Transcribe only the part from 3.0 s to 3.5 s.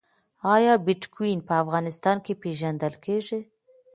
کیږي؟